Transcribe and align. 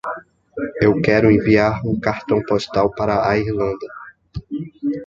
Eu 0.81 0.99
quero 0.99 1.29
enviar 1.29 1.85
um 1.87 1.99
cartão 1.99 2.41
postal 2.47 2.89
para 2.95 3.29
a 3.29 3.37
Irlanda. 3.37 3.87